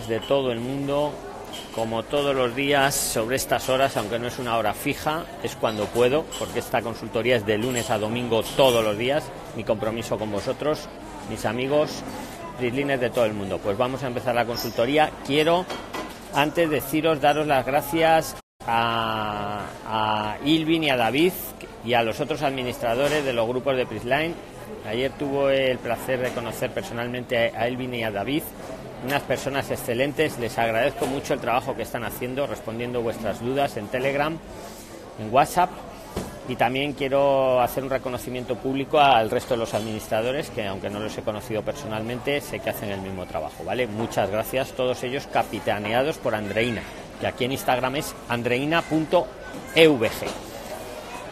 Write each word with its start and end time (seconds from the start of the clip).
Prilines 0.00 0.08
de 0.08 0.20
todo 0.20 0.52
el 0.52 0.60
mundo, 0.60 1.12
como 1.74 2.02
todos 2.02 2.34
los 2.34 2.54
días, 2.54 2.94
sobre 2.94 3.36
estas 3.36 3.68
horas, 3.68 3.96
aunque 3.96 4.18
no 4.18 4.28
es 4.28 4.38
una 4.38 4.56
hora 4.56 4.72
fija, 4.72 5.24
es 5.42 5.56
cuando 5.56 5.86
puedo, 5.86 6.24
porque 6.38 6.60
esta 6.60 6.82
consultoría 6.82 7.36
es 7.36 7.46
de 7.46 7.58
lunes 7.58 7.90
a 7.90 7.98
domingo 7.98 8.42
todos 8.56 8.84
los 8.84 8.96
días. 8.96 9.24
Mi 9.56 9.64
compromiso 9.64 10.18
con 10.18 10.30
vosotros, 10.30 10.88
mis 11.28 11.44
amigos, 11.44 12.02
Prilines 12.58 13.00
de 13.00 13.10
todo 13.10 13.24
el 13.24 13.32
mundo. 13.32 13.58
Pues 13.58 13.76
vamos 13.76 14.02
a 14.02 14.06
empezar 14.06 14.34
la 14.34 14.44
consultoría. 14.44 15.10
Quiero, 15.26 15.64
antes 16.34 16.68
deciros, 16.68 17.20
daros 17.20 17.46
las 17.46 17.64
gracias 17.64 18.36
a, 18.66 19.64
a 19.86 20.38
Ilvin 20.44 20.84
y 20.84 20.90
a 20.90 20.96
David 20.96 21.32
y 21.84 21.94
a 21.94 22.02
los 22.02 22.20
otros 22.20 22.42
administradores 22.42 23.24
de 23.24 23.32
los 23.32 23.48
grupos 23.48 23.76
de 23.76 23.86
Prisline. 23.86 24.34
Ayer 24.86 25.12
tuve 25.12 25.70
el 25.70 25.78
placer 25.78 26.20
de 26.20 26.30
conocer 26.30 26.70
personalmente 26.70 27.36
a 27.36 27.66
Elvin 27.66 27.94
y 27.94 28.02
a 28.02 28.10
David, 28.10 28.42
unas 29.04 29.22
personas 29.22 29.70
excelentes. 29.70 30.38
Les 30.38 30.58
agradezco 30.58 31.06
mucho 31.06 31.34
el 31.34 31.40
trabajo 31.40 31.74
que 31.74 31.82
están 31.82 32.04
haciendo, 32.04 32.46
respondiendo 32.46 33.02
vuestras 33.02 33.40
dudas 33.40 33.76
en 33.76 33.88
Telegram, 33.88 34.36
en 35.18 35.32
WhatsApp. 35.32 35.70
Y 36.48 36.56
también 36.56 36.94
quiero 36.94 37.60
hacer 37.60 37.84
un 37.84 37.90
reconocimiento 37.90 38.56
público 38.56 38.98
al 38.98 39.30
resto 39.30 39.54
de 39.54 39.58
los 39.58 39.72
administradores, 39.72 40.50
que 40.50 40.66
aunque 40.66 40.90
no 40.90 40.98
los 40.98 41.16
he 41.16 41.22
conocido 41.22 41.62
personalmente, 41.62 42.40
sé 42.40 42.58
que 42.58 42.70
hacen 42.70 42.90
el 42.90 43.00
mismo 43.00 43.24
trabajo, 43.26 43.62
¿vale? 43.64 43.86
Muchas 43.86 44.30
gracias, 44.30 44.72
todos 44.72 45.04
ellos 45.04 45.28
capitaneados 45.32 46.18
por 46.18 46.34
Andreina, 46.34 46.82
que 47.20 47.28
aquí 47.28 47.44
en 47.44 47.52
Instagram 47.52 47.96
es 47.96 48.16
andreina.evg. 48.28 50.10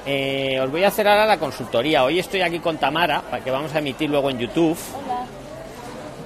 Eh, 0.07 0.61
os 0.61 0.71
voy 0.71 0.85
a 0.85 0.89
hacer 0.89 1.09
ahora 1.09 1.27
la 1.27 1.39
consultoría. 1.39 2.05
Hoy 2.05 2.21
estoy 2.21 2.43
aquí 2.43 2.61
con 2.61 2.79
Tamara, 2.79 3.21
para 3.23 3.43
que 3.43 3.51
vamos 3.51 3.75
a 3.75 3.81
emitir 3.81 4.09
luego 4.09 4.31
en 4.31 4.39
YouTube. 4.39 4.79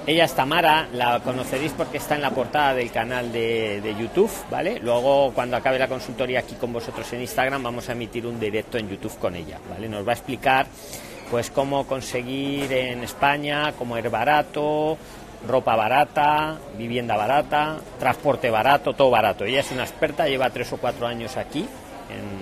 Ella 0.05 0.25
es 0.25 0.33
Tamara, 0.33 0.89
la 0.91 1.21
conoceréis 1.21 1.71
porque 1.71 1.97
está 1.97 2.15
en 2.15 2.21
la 2.21 2.31
portada 2.31 2.73
del 2.73 2.91
canal 2.91 3.31
de, 3.31 3.79
de, 3.79 3.95
YouTube, 3.95 4.29
¿vale? 4.51 4.77
Luego, 4.79 5.31
cuando 5.33 5.55
acabe 5.55 5.79
la 5.79 5.87
consultoría 5.87 6.39
aquí 6.39 6.55
con 6.55 6.73
vosotros 6.73 7.11
en 7.13 7.21
Instagram, 7.21 7.63
vamos 7.63 7.87
a 7.87 7.93
emitir 7.93 8.27
un 8.27 8.37
directo 8.37 8.77
en 8.77 8.89
YouTube 8.89 9.17
con 9.17 9.33
ella, 9.33 9.59
¿vale? 9.69 9.87
Nos 9.87 10.05
va 10.05 10.11
a 10.11 10.15
explicar, 10.15 10.67
pues, 11.31 11.49
cómo 11.51 11.87
conseguir 11.87 12.73
en 12.73 13.01
España, 13.01 13.71
cómo 13.77 13.95
es 13.95 14.11
barato, 14.11 14.97
ropa 15.47 15.77
barata, 15.77 16.57
vivienda 16.77 17.15
barata, 17.15 17.77
transporte 17.97 18.49
barato, 18.49 18.91
todo 18.91 19.09
barato. 19.09 19.45
Ella 19.45 19.61
es 19.61 19.71
una 19.71 19.83
experta, 19.83 20.27
lleva 20.27 20.49
tres 20.49 20.73
o 20.73 20.77
cuatro 20.77 21.07
años 21.07 21.37
aquí, 21.37 21.65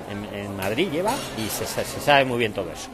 en, 0.09 0.35
en, 0.35 0.57
Madrid 0.57 0.89
lleva, 0.91 1.13
y 1.37 1.47
se 1.47 1.65
sabe 1.65 2.25
muy 2.25 2.39
bien 2.39 2.53
todo 2.53 2.71
eso. 2.71 2.89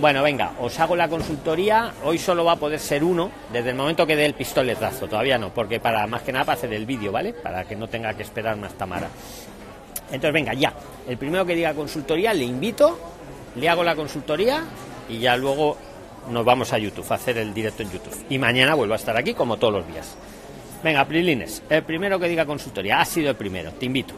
Bueno, 0.00 0.22
venga, 0.22 0.52
os 0.58 0.80
hago 0.80 0.96
la 0.96 1.08
consultoría. 1.08 1.92
Hoy 2.04 2.16
solo 2.16 2.42
va 2.42 2.52
a 2.52 2.56
poder 2.56 2.80
ser 2.80 3.04
uno, 3.04 3.30
desde 3.52 3.70
el 3.70 3.76
momento 3.76 4.06
que 4.06 4.16
dé 4.16 4.24
el 4.24 4.32
pistoletazo. 4.32 5.06
Todavía 5.08 5.36
no, 5.36 5.52
porque 5.52 5.78
para 5.78 6.06
más 6.06 6.22
que 6.22 6.32
nada 6.32 6.46
para 6.46 6.56
hacer 6.56 6.72
el 6.72 6.86
vídeo, 6.86 7.12
¿vale? 7.12 7.34
Para 7.34 7.64
que 7.64 7.76
no 7.76 7.86
tenga 7.86 8.14
que 8.14 8.22
esperar 8.22 8.56
más 8.56 8.72
Tamara. 8.72 9.10
Entonces, 10.06 10.32
venga, 10.32 10.54
ya. 10.54 10.72
El 11.06 11.18
primero 11.18 11.44
que 11.44 11.54
diga 11.54 11.74
consultoría, 11.74 12.32
le 12.32 12.44
invito, 12.44 12.98
le 13.56 13.68
hago 13.68 13.84
la 13.84 13.94
consultoría 13.94 14.64
y 15.06 15.18
ya 15.18 15.36
luego 15.36 15.76
nos 16.30 16.46
vamos 16.46 16.72
a 16.72 16.78
YouTube, 16.78 17.04
a 17.10 17.16
hacer 17.16 17.36
el 17.36 17.52
directo 17.52 17.82
en 17.82 17.90
YouTube. 17.90 18.24
Y 18.30 18.38
mañana 18.38 18.74
vuelvo 18.74 18.94
a 18.94 18.96
estar 18.96 19.18
aquí 19.18 19.34
como 19.34 19.58
todos 19.58 19.74
los 19.74 19.86
días. 19.86 20.16
Venga, 20.82 21.04
Prilines, 21.04 21.62
el 21.68 21.82
primero 21.82 22.18
que 22.18 22.26
diga 22.26 22.46
consultoría, 22.46 23.02
ha 23.02 23.04
sido 23.04 23.28
el 23.28 23.36
primero, 23.36 23.70
te 23.72 23.84
invito. 23.84 24.14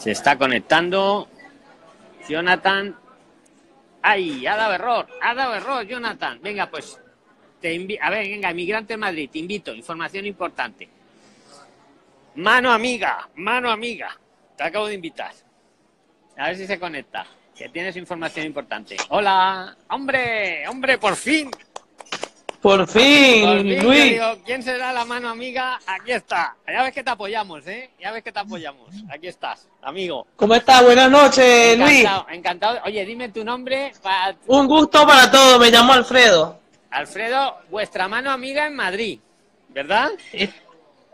Se 0.00 0.12
está 0.12 0.38
conectando. 0.38 1.28
Jonathan. 2.26 2.96
¡Ay! 4.00 4.46
Ha 4.46 4.56
dado 4.56 4.72
error. 4.72 5.06
Ha 5.20 5.34
dado 5.34 5.54
error, 5.54 5.86
Jonathan. 5.86 6.40
Venga, 6.42 6.70
pues. 6.70 6.98
Te 7.60 7.74
invi 7.74 7.98
a 8.00 8.08
ver, 8.08 8.26
venga, 8.26 8.48
Emigrante 8.48 8.94
en 8.94 9.00
Madrid. 9.00 9.28
Te 9.30 9.38
invito. 9.40 9.74
Información 9.74 10.24
importante. 10.24 10.88
Mano 12.36 12.72
amiga. 12.72 13.28
Mano 13.34 13.70
amiga. 13.70 14.18
Te 14.56 14.64
acabo 14.64 14.86
de 14.86 14.94
invitar. 14.94 15.32
A 16.38 16.46
ver 16.46 16.56
si 16.56 16.66
se 16.66 16.80
conecta. 16.80 17.26
Que 17.54 17.68
tienes 17.68 17.94
información 17.96 18.46
importante. 18.46 18.96
Hola. 19.10 19.76
Hombre, 19.90 20.66
hombre, 20.66 20.96
por 20.96 21.14
fin. 21.14 21.50
Por 22.60 22.86
fin, 22.86 23.44
Por 23.46 23.60
fin, 23.62 23.82
Luis. 23.82 24.04
digo, 24.12 24.36
¿Quién 24.44 24.62
será 24.62 24.92
la 24.92 25.06
mano 25.06 25.30
amiga? 25.30 25.78
Aquí 25.86 26.12
está. 26.12 26.54
Ya 26.68 26.82
ves 26.82 26.92
que 26.92 27.02
te 27.02 27.10
apoyamos, 27.10 27.66
¿eh? 27.66 27.90
Ya 27.98 28.12
ves 28.12 28.22
que 28.22 28.32
te 28.32 28.38
apoyamos. 28.38 28.90
Aquí 29.10 29.28
estás, 29.28 29.66
amigo. 29.80 30.26
¿Cómo 30.36 30.54
estás? 30.54 30.82
Buenas 30.84 31.10
noches, 31.10 31.78
Luis. 31.78 32.04
Encantado. 32.30 32.80
Oye, 32.84 33.04
dime 33.06 33.30
tu 33.30 33.42
nombre. 33.44 33.92
Un 34.46 34.66
gusto 34.66 35.06
para 35.06 35.30
todos. 35.30 35.58
Me 35.58 35.70
llamo 35.70 35.94
Alfredo. 35.94 36.60
Alfredo, 36.90 37.56
vuestra 37.70 38.08
mano 38.08 38.30
amiga 38.30 38.66
en 38.66 38.74
Madrid, 38.76 39.20
¿verdad? 39.68 40.10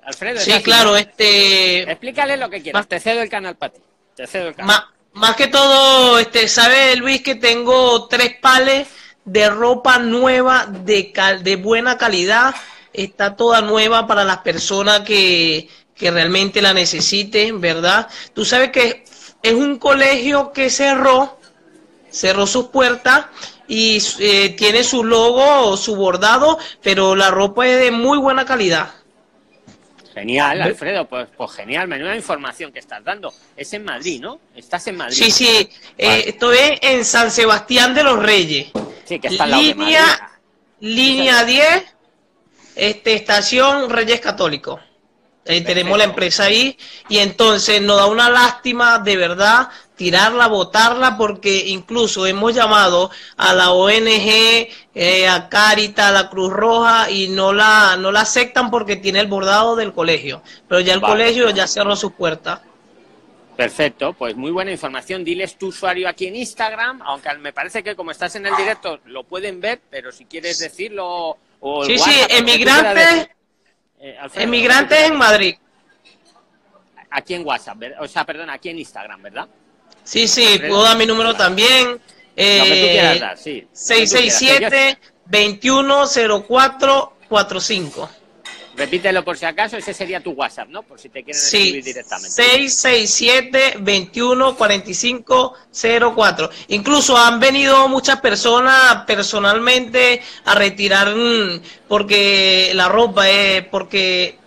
Alfredo, 0.05 0.41
Sí, 0.41 0.53
claro, 0.63 0.97
este. 0.97 1.83
Explícale 1.83 2.37
lo 2.37 2.49
que 2.51 2.61
quieras. 2.63 2.81
Más- 2.81 2.89
Te 2.89 2.99
cedo 2.99 3.23
el 3.23 3.29
canal 3.29 3.57
para 3.57 3.73
ti. 3.73 3.81
Te 4.17 4.27
cedo 4.27 4.49
el 4.49 4.55
canal. 4.55 4.67
ma- 4.75 4.93
más 5.21 5.37
que 5.37 5.47
todo, 5.49 6.19
este, 6.19 6.49
sabe 6.49 6.97
Luis 6.97 7.23
que 7.23 7.35
tengo 7.37 8.07
tres 8.09 8.37
pales 8.41 8.89
de 9.27 9.51
ropa 9.51 9.99
nueva, 9.99 10.67
de, 10.67 11.13
cal- 11.13 11.45
de 11.45 11.57
buena 11.57 11.99
calidad. 11.99 12.55
Está 12.95 13.37
toda 13.37 13.61
nueva 13.61 14.07
para 14.07 14.25
las 14.25 14.39
personas 14.39 15.01
que, 15.01 15.69
que 15.95 16.11
realmente 16.11 16.63
la 16.63 16.73
necesiten, 16.73 17.61
¿verdad? 17.61 18.09
Tú 18.33 18.45
sabes 18.47 18.71
que 18.71 19.05
es 19.43 19.53
un 19.53 19.79
colegio 19.79 20.51
que 20.53 20.71
cerró, 20.71 21.39
cerró 22.11 22.47
sus 22.47 22.69
puertas 22.69 23.27
y 23.69 24.03
eh, 24.21 24.51
tiene 24.57 24.83
su 24.85 25.05
logo, 25.05 25.77
su 25.77 25.97
bordado, 25.97 26.59
pero 26.83 27.15
la 27.15 27.31
ropa 27.31 27.67
es 27.67 27.81
de 27.81 27.91
muy 27.91 28.19
buena 28.19 28.47
calidad. 28.47 28.91
Genial, 30.17 30.63
Alfredo. 30.63 31.07
Pues, 31.07 31.29
pues 31.37 31.53
genial. 31.53 31.89
Menuda 31.89 32.17
información 32.17 32.73
que 32.73 32.79
estás 32.79 33.05
dando. 33.05 33.35
Es 33.55 33.71
en 33.75 33.85
Madrid, 33.85 34.19
¿no? 34.19 34.41
Estás 34.55 34.87
en 34.87 34.97
Madrid. 34.97 35.15
Sí, 35.15 35.31
sí, 35.31 35.69
eh, 35.99 36.25
estoy 36.29 36.57
en 36.81 37.05
San 37.05 37.31
Sebastián 37.31 37.95
de 37.95 38.03
los 38.03 38.23
Reyes. 38.23 38.69
Sí, 39.05 39.19
que 39.19 39.29
está 39.29 39.45
al 39.45 39.51
lado 39.51 39.63
de 39.63 39.69
Línea, 39.75 40.07
Madrid. 40.07 40.97
línea 40.97 41.45
10, 41.45 41.85
este, 42.77 43.13
estación 43.13 43.91
Reyes 43.91 44.21
Católicos. 44.21 44.81
Ahí 45.47 45.61
tenemos 45.61 45.99
la 45.99 46.05
empresa 46.05 46.45
ahí 46.45 46.77
y 47.11 47.19
entonces 47.19 47.81
nos 47.83 47.99
da 47.99 48.07
una 48.07 48.31
lástima 48.31 48.99
de 48.99 49.17
verdad 49.19 49.69
tirarla, 49.97 50.47
botarla, 50.47 51.17
porque 51.17 51.65
incluso 51.67 52.27
hemos 52.27 52.55
llamado 52.55 53.11
a 53.37 53.55
la 53.55 53.73
ONG, 53.73 54.69
eh, 54.95 55.29
a 55.29 55.49
Caritas, 55.49 56.07
a 56.07 56.13
la 56.13 56.31
Cruz 56.31 56.53
Roja 56.53 57.11
y 57.11 57.29
no 57.29 57.53
la, 57.53 57.97
no 57.99 58.13
la 58.13 58.21
aceptan 58.21 58.71
porque 58.71 58.97
tiene 58.97 59.21
el 59.21 59.27
bordado 59.27 59.75
del 59.75 59.93
colegio. 59.93 60.43
Pero 60.69 60.81
ya 60.81 60.95
el 60.95 61.01
Vale. 61.01 61.13
colegio 61.15 61.51
ya 61.51 61.67
cerró 61.67 61.97
sus 61.97 62.13
puertas. 62.13 62.61
Perfecto, 63.57 64.13
pues 64.13 64.37
muy 64.37 64.51
buena 64.51 64.71
información. 64.71 65.25
Diles 65.25 65.57
tu 65.57 65.69
usuario 65.69 66.09
aquí 66.09 66.27
en 66.27 66.37
Instagram, 66.37 67.01
aunque 67.03 67.33
me 67.39 67.55
parece 67.55 67.83
que 67.83 67.97
como 67.97 68.11
estás 68.11 68.37
en 68.37 68.47
el 68.47 68.55
directo 68.55 69.01
lo 69.07 69.25
pueden 69.25 69.61
ver, 69.63 69.81
pero 69.89 70.13
si 70.13 70.27
quieres 70.27 70.59
decirlo 70.59 71.39
o 71.61 71.85
Sí, 71.85 71.99
sí, 71.99 72.11
WhatsApp, 72.11 72.31
emigrantes, 72.33 73.15
decir. 73.15 73.31
Eh, 74.01 74.17
Alfredo, 74.21 74.45
emigrantes 74.45 74.99
en 75.01 75.17
Madrid. 75.17 75.55
Aquí 77.11 77.33
en 77.33 77.47
WhatsApp, 77.47 77.79
¿verdad? 77.79 78.03
o 78.03 78.09
sea, 78.09 78.27
perdón, 78.27 78.51
aquí 78.51 78.69
en 78.69 78.79
Instagram, 78.79 79.23
¿verdad? 79.23 79.49
Sí, 80.07 80.27
sí, 80.29 80.61
puedo 80.61 80.85
dar 80.85 80.97
mi 80.97 81.05
número 81.05 81.35
también. 81.35 82.01
Eh, 82.37 82.91
quieras 82.93 83.21
dar, 83.21 83.37
sí. 83.37 83.63
Lo 83.63 83.69
que 83.97 84.07
tú 84.07 84.13
quieras. 84.17 84.97
667-210445. 85.31 88.09
Repítelo 88.77 89.25
por 89.25 89.39
si 89.39 89.47
acaso, 89.47 89.79
ese 89.79 89.95
sería 89.95 90.21
tu 90.21 90.33
WhatsApp, 90.33 90.69
¿no? 90.69 90.83
Por 90.83 91.01
si 91.01 91.09
te 91.09 91.25
quieren 91.25 91.41
Sí, 91.43 91.57
escribir 91.57 91.85
directamente. 91.85 92.31
667-214504. 93.81 96.51
Incluso 96.69 97.17
han 97.17 97.41
venido 97.41 97.89
muchas 97.89 98.21
personas 98.21 99.05
personalmente 99.07 100.21
a 100.45 100.55
retirar 100.55 101.17
mm, 101.17 101.63
porque 101.89 102.73
la 102.75 102.89
ropa 102.89 103.29
es 103.29 103.65
porque 103.67 104.39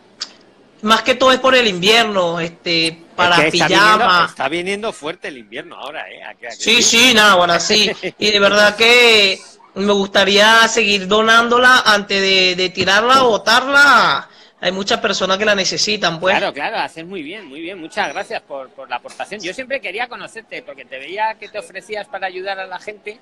más 0.83 1.01
que 1.01 1.15
todo 1.15 1.31
es 1.31 1.39
por 1.39 1.55
el 1.55 1.67
invierno, 1.67 2.39
este 2.39 2.99
para 3.19 3.35
Es 3.45 3.51
que 3.51 3.57
está 3.57 3.67
viniendo, 3.67 3.97
pijama. 3.97 4.25
está 4.29 4.49
viniendo 4.49 4.93
fuerte 4.93 5.27
el 5.27 5.37
invierno 5.37 5.75
ahora, 5.75 6.09
¿eh? 6.09 6.23
¿A 6.23 6.33
qué- 6.35 6.47
a 6.47 6.49
qué 6.51 6.55
Sí, 6.55 6.81
sí, 6.81 7.13
nada, 7.13 7.35
bueno, 7.35 7.59
sí. 7.59 7.91
Y 8.17 8.31
de 8.31 8.39
verdad 8.39 8.75
que 8.75 9.39
me 9.75 9.93
gustaría 9.93 10.67
seguir 10.67 11.07
donándola 11.07 11.83
antes 11.85 12.21
de, 12.21 12.55
de 12.55 12.69
tirarla 12.69 13.23
o 13.23 13.29
botarla. 13.29 14.27
Hay 14.61 14.71
muchas 14.73 14.99
personas 14.99 15.37
que 15.37 15.45
la 15.45 15.55
necesitan, 15.55 16.19
pues. 16.19 16.37
Claro, 16.37 16.53
claro, 16.53 16.77
haces 16.79 17.05
muy 17.05 17.23
bien, 17.23 17.45
muy 17.47 17.61
bien. 17.61 17.79
Muchas 17.79 18.09
gracias 18.09 18.41
por, 18.41 18.69
por 18.71 18.89
la 18.89 18.97
aportación. 18.97 19.39
Yo 19.41 19.53
siempre 19.53 19.79
quería 19.79 20.07
conocerte 20.09 20.61
porque 20.63 20.83
te 20.83 20.97
veía 20.99 21.35
que 21.39 21.47
te 21.47 21.59
ofrecías 21.59 22.07
para 22.07 22.27
ayudar 22.27 22.59
a 22.59 22.65
la 22.67 22.77
gente. 22.79 23.19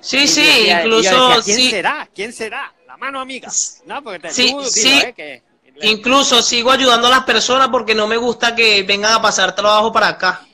Sí, 0.00 0.26
sí, 0.28 0.42
decía- 0.42 0.80
incluso 0.80 1.28
decía, 1.28 1.42
¿Quién 1.44 1.56
sí, 1.56 1.70
será? 1.70 2.08
¿Quién 2.14 2.32
será? 2.32 2.72
La 2.86 2.96
mano 2.96 3.20
amiga. 3.20 3.48
No, 3.84 4.02
porque 4.02 4.20
te, 4.20 4.30
Sí, 4.30 4.50
tú, 4.52 4.64
sí. 4.64 4.88
¿eh? 5.04 5.12
que- 5.16 5.42
incluso 5.82 6.42
sigo 6.42 6.70
ayudando 6.70 7.06
a 7.06 7.10
las 7.10 7.24
personas 7.24 7.68
porque 7.68 7.94
no 7.94 8.06
me 8.06 8.16
gusta 8.16 8.54
que 8.54 8.82
vengan 8.82 9.12
a 9.12 9.22
pasar 9.22 9.54
trabajo 9.54 9.92
para 9.92 10.08
acá. 10.08 10.46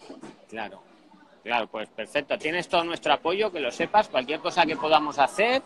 Claro, 0.48 0.82
claro, 1.42 1.66
pues 1.66 1.88
perfecto. 1.88 2.38
Tienes 2.38 2.68
todo 2.68 2.84
nuestro 2.84 3.12
apoyo, 3.12 3.52
que 3.52 3.60
lo 3.60 3.70
sepas. 3.70 4.08
Cualquier 4.08 4.40
cosa 4.40 4.64
que 4.64 4.76
podamos 4.76 5.18
hacer, 5.18 5.62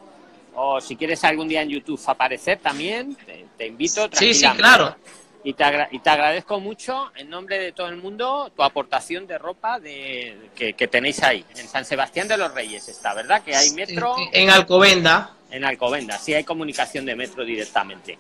o 0.55 0.81
si 0.81 0.97
quieres 0.97 1.23
algún 1.25 1.49
día 1.49 1.62
en 1.62 1.69
YouTube 1.69 2.01
aparecer 2.07 2.59
también, 2.59 3.17
te, 3.57 3.67
invito. 3.67 4.09
Sí, 4.12 4.35
sí, 4.35 4.47
claro. 4.57 4.97
Y 5.43 5.55
te, 5.55 5.65
y 5.93 6.01
te 6.01 6.11
agradezco 6.11 6.61
mucho, 6.61 7.11
en 7.17 7.31
nombre 7.31 7.59
de 7.59 7.73
todo 7.73 7.89
el 7.89 7.97
mundo, 7.97 8.53
tu 8.55 8.62
aportación 8.62 9.27
de 9.27 9.39
ropa 9.39 9.81
de, 9.81 10.51
que, 10.55 10.89
tenéis 10.89 11.23
ahí. 11.23 11.45
En 11.57 11.67
San 11.67 11.85
Sebastián 11.85 12.29
de 12.29 12.37
los 12.37 12.53
Reyes 12.53 12.89
está, 12.89 13.15
¿verdad? 13.15 13.43
Que 13.43 13.57
hay 13.57 13.71
metro. 13.71 14.17
En 14.33 14.51
Alcobenda. 14.51 15.35
En 15.51 15.65
Alcobenda, 15.65 16.19
sí 16.19 16.35
hay 16.35 16.45
comunicación 16.45 17.07
de 17.07 17.17
metro 17.17 17.45
directamente. 17.45 18.19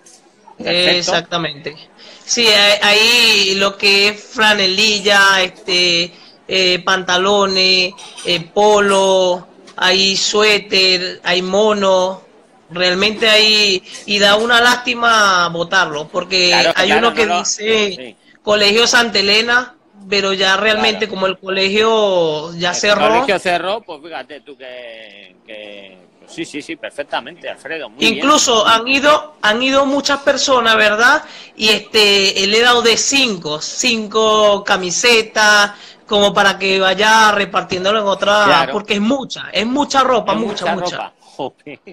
Exactamente. 0.64 1.76
Sí, 2.24 2.46
ahí 2.82 3.54
lo 3.56 3.76
que 3.76 4.08
es 4.08 4.22
franelilla, 4.22 5.42
este, 5.42 6.12
eh, 6.46 6.78
pantalones, 6.84 7.92
eh, 8.24 8.40
polo, 8.54 9.46
hay 9.76 10.16
suéter, 10.16 11.20
hay 11.24 11.42
mono, 11.42 12.22
realmente 12.70 13.28
ahí, 13.28 13.82
y 14.06 14.18
da 14.18 14.36
una 14.36 14.60
lástima 14.60 15.48
votarlo, 15.48 16.08
porque 16.08 16.54
hay 16.54 16.92
uno 16.92 17.14
que 17.14 17.26
dice 17.26 18.16
Colegio 18.42 18.86
Santa 18.86 19.18
Elena, 19.18 19.74
pero 20.08 20.32
ya 20.32 20.56
realmente 20.56 21.08
como 21.08 21.26
el 21.26 21.38
colegio 21.38 22.52
ya 22.56 22.74
cerró. 22.74 23.06
El 23.06 23.12
colegio 23.12 23.38
cerró, 23.38 23.80
pues 23.82 24.00
fíjate 24.02 24.40
tú 24.40 24.56
que, 24.56 25.96
sí, 26.30 26.44
sí, 26.44 26.62
sí, 26.62 26.76
perfectamente, 26.76 27.48
Alfredo. 27.48 27.90
Incluso 27.98 28.66
han 28.66 28.86
ido, 28.86 29.36
han 29.42 29.62
ido 29.62 29.84
muchas 29.86 30.20
personas, 30.20 30.76
¿verdad? 30.76 31.24
Y 31.56 31.68
este, 31.68 32.46
le 32.46 32.58
he 32.58 32.62
dado 32.62 32.82
de 32.82 32.96
cinco, 32.96 33.60
cinco 33.60 34.64
camisetas, 34.64 35.72
como 36.06 36.32
para 36.32 36.58
que 36.58 36.80
vaya 36.80 37.32
repartiéndolo 37.32 38.00
en 38.00 38.06
otra, 38.06 38.68
porque 38.72 38.94
es 38.94 39.00
mucha, 39.00 39.50
es 39.52 39.66
mucha 39.66 40.02
ropa, 40.02 40.34
mucha, 40.34 40.74
mucha. 40.74 41.12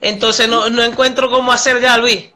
Entonces 0.00 0.48
no, 0.48 0.70
no 0.70 0.82
encuentro 0.82 1.30
cómo 1.30 1.52
hacer 1.52 1.80
ya, 1.80 1.98
Luis. 1.98 2.30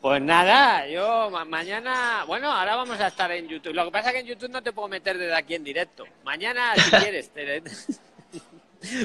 Pues 0.00 0.22
nada, 0.22 0.86
yo 0.86 1.30
mañana, 1.48 2.24
bueno, 2.28 2.52
ahora 2.52 2.76
vamos 2.76 3.00
a 3.00 3.08
estar 3.08 3.30
en 3.32 3.48
YouTube. 3.48 3.74
Lo 3.74 3.86
que 3.86 3.90
pasa 3.90 4.10
es 4.10 4.14
que 4.14 4.20
en 4.20 4.26
YouTube 4.26 4.50
no 4.50 4.62
te 4.62 4.72
puedo 4.72 4.86
meter 4.86 5.18
desde 5.18 5.34
aquí 5.34 5.56
en 5.56 5.64
directo. 5.64 6.04
Mañana, 6.24 6.74
si 6.76 6.90
quieres. 7.02 7.30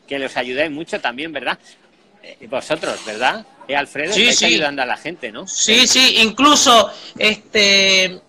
Que 0.08 0.18
los 0.18 0.34
ayudéis 0.36 0.70
mucho 0.70 1.00
también, 1.00 1.32
¿verdad? 1.32 1.58
Eh, 2.22 2.46
vosotros, 2.48 3.04
¿verdad? 3.04 3.44
Eh, 3.68 3.76
Alfredo, 3.76 4.12
sí, 4.12 4.32
sí. 4.32 4.46
ayudando 4.46 4.82
a 4.82 4.86
la 4.86 4.96
gente, 4.96 5.30
¿no? 5.30 5.46
Sí, 5.46 5.86
sí, 5.86 6.16
incluso 6.22 6.90
este 7.18 8.20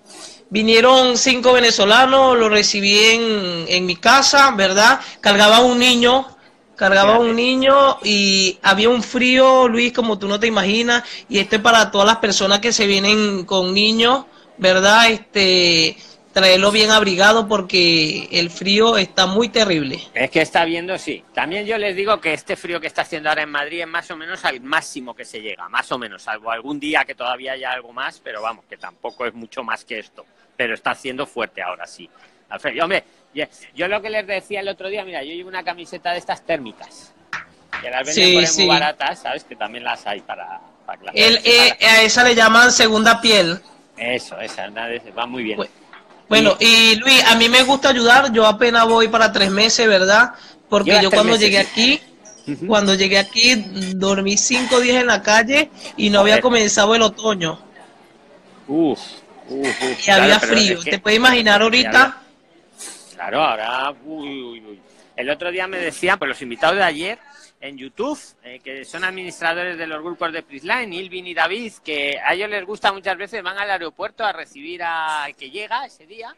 vinieron 0.54 1.18
cinco 1.18 1.52
venezolanos, 1.54 2.38
lo 2.38 2.48
recibí 2.48 2.96
en, 2.96 3.66
en 3.68 3.86
mi 3.88 3.96
casa, 3.96 4.52
¿verdad? 4.52 5.00
Cargaba 5.20 5.62
un 5.62 5.80
niño 5.80 6.28
cargaba 6.76 7.20
un 7.20 7.36
niño 7.36 8.00
y 8.04 8.60
había 8.62 8.90
un 8.90 9.04
frío, 9.04 9.68
Luis, 9.68 9.94
como 9.94 10.18
tú 10.18 10.28
no 10.28 10.40
te 10.40 10.48
imaginas, 10.48 11.04
y 11.30 11.40
este 11.40 11.60
para 11.60 11.92
todas 11.92 12.08
las 12.08 12.18
personas 12.18 12.60
que 12.60 12.74
se 12.74 12.88
vienen 12.88 13.46
con 13.46 13.74
niños, 13.74 14.26
¿verdad? 14.58 15.12
Este, 15.12 15.96
traerlo 16.34 16.72
bien 16.72 16.90
abrigado 16.90 17.48
porque 17.48 18.28
el 18.32 18.50
frío 18.50 18.98
está 18.98 19.28
muy 19.28 19.50
terrible. 19.50 20.02
Es 20.14 20.32
que 20.32 20.42
está 20.42 20.66
viendo, 20.66 20.98
sí. 20.98 21.24
También 21.34 21.66
yo 21.66 21.78
les 21.78 21.96
digo 21.96 22.20
que 22.20 22.34
este 22.34 22.56
frío 22.56 22.82
que 22.82 22.88
está 22.88 23.04
haciendo 23.04 23.30
ahora 23.30 23.44
en 23.44 23.52
Madrid 23.52 23.82
es 23.82 23.88
más 23.88 24.10
o 24.12 24.18
menos 24.18 24.44
al 24.44 24.60
máximo 24.60 25.16
que 25.16 25.24
se 25.24 25.40
llega, 25.40 25.70
más 25.70 25.92
o 25.92 25.98
menos, 25.98 26.24
salvo 26.24 26.52
algún 26.52 26.80
día 26.80 27.06
que 27.06 27.16
todavía 27.16 27.54
haya 27.54 27.72
algo 27.72 27.94
más, 27.94 28.20
pero 28.20 28.42
vamos, 28.42 28.66
que 28.68 28.78
tampoco 28.78 29.26
es 29.26 29.34
mucho 29.34 29.64
más 29.64 29.86
que 29.86 30.00
esto. 30.00 30.26
Pero 30.56 30.74
está 30.74 30.92
haciendo 30.92 31.26
fuerte 31.26 31.62
ahora 31.62 31.88
sí. 31.88 32.10
hombre, 32.82 33.04
yo 33.76 33.88
lo 33.88 34.02
que 34.02 34.10
les 34.10 34.28
decía 34.28 34.60
el 34.60 34.68
otro 34.68 34.90
día, 34.90 35.04
mira, 35.04 35.24
yo 35.24 35.34
llevo 35.34 35.50
una 35.50 35.64
camiseta 35.64 36.12
de 36.12 36.20
estas 36.20 36.46
térmicas. 36.46 37.14
Que 37.82 37.90
las 37.90 38.06
venden 38.06 38.46
muy 38.56 38.68
baratas, 38.68 39.22
¿sabes? 39.22 39.44
Que 39.44 39.56
también 39.56 39.84
las 39.84 40.06
hay 40.06 40.22
para... 40.22 40.62
para 40.86 41.12
eh, 41.14 41.78
a 41.82 42.02
esa 42.04 42.24
le 42.24 42.36
llaman 42.36 42.72
segunda 42.72 43.20
piel. 43.20 43.60
Eso, 43.98 44.40
esa, 44.40 44.70
va 45.18 45.26
muy 45.26 45.44
bien. 45.44 45.60
Bueno, 46.30 46.56
y, 46.60 46.96
Luis, 46.96 47.24
a 47.26 47.36
mí 47.36 47.50
me 47.50 47.64
gusta 47.64 47.90
ayudar, 47.90 48.32
yo 48.32 48.46
apenas 48.46 48.88
voy 48.88 49.08
para 49.08 49.32
tres 49.32 49.52
meses, 49.52 49.88
¿verdad? 49.88 50.34
Porque 50.70 51.00
yo 51.02 51.12
cuando 51.12 51.36
llegué 51.36 51.60
aquí, 51.60 52.02
cuando 52.68 52.96
llegué 52.96 53.18
aquí, 53.18 53.56
dormí 53.96 54.38
cinco 54.38 54.80
días 54.80 54.98
en 54.98 55.08
la 55.08 55.22
calle 55.22 55.70
y 55.98 56.10
no 56.10 56.22
había 56.22 56.42
comenzado 56.42 56.96
el 56.96 57.02
otoño. 57.02 57.60
Uf, 58.68 59.00
y 60.06 60.10
había 60.10 60.40
frío. 60.40 60.80
¿Te 60.84 61.00
puedes 61.00 61.18
imaginar 61.18 61.62
ahorita? 61.62 62.22
Claro, 63.14 63.42
ahora. 63.42 63.94
El 65.16 65.30
otro 65.30 65.52
día 65.52 65.68
me 65.68 65.78
decían, 65.78 66.18
pues 66.18 66.30
los 66.30 66.42
invitados 66.42 66.78
de 66.78 66.84
ayer 66.84 67.20
en 67.62 67.78
YouTube, 67.78 68.20
eh, 68.44 68.60
que 68.62 68.84
son 68.84 69.06
administradores 69.06 69.78
de 69.78 69.88
los 69.88 70.02
grupos 70.02 70.34
de 70.34 70.44
Prisline, 70.44 70.92
Ilvin 70.92 71.28
y 71.28 71.34
David, 71.34 71.72
que 71.84 72.20
a 72.20 72.34
ellos 72.34 72.50
les 72.50 72.66
gusta 72.66 72.92
muchas 72.92 73.16
veces, 73.16 73.42
van 73.42 73.58
al 73.58 73.70
aeropuerto 73.70 74.26
a 74.26 74.34
recibir 74.34 74.84
al 74.84 75.34
que 75.36 75.50
llega 75.50 75.86
ese 75.86 76.06
día, 76.06 76.36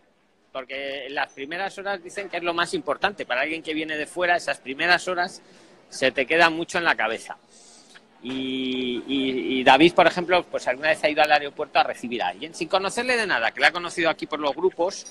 porque 0.51 1.07
en 1.07 1.15
las 1.15 1.33
primeras 1.33 1.75
horas 1.79 2.03
dicen 2.03 2.29
que 2.29 2.37
es 2.37 2.43
lo 2.43 2.53
más 2.53 2.75
importante. 2.75 3.25
Para 3.25 3.41
alguien 3.41 3.63
que 3.63 3.73
viene 3.73 3.97
de 3.97 4.05
fuera, 4.05 4.35
esas 4.35 4.59
primeras 4.59 5.07
horas 5.07 5.41
se 5.89 6.11
te 6.11 6.27
quedan 6.27 6.53
mucho 6.53 6.77
en 6.77 6.83
la 6.83 6.95
cabeza. 6.95 7.37
Y, 8.27 9.63
David, 9.63 9.93
por 9.93 10.07
ejemplo, 10.07 10.43
pues 10.49 10.67
alguna 10.67 10.89
vez 10.89 11.03
ha 11.03 11.09
ido 11.09 11.21
al 11.21 11.31
aeropuerto 11.31 11.79
a 11.79 11.83
recibir 11.83 12.23
a 12.23 12.29
alguien, 12.29 12.53
sin 12.55 12.67
conocerle 12.67 13.17
de 13.17 13.27
nada, 13.27 13.51
que 13.51 13.59
le 13.59 13.67
ha 13.67 13.71
conocido 13.71 14.09
aquí 14.09 14.25
por 14.25 14.39
los 14.39 14.55
grupos 14.55 15.05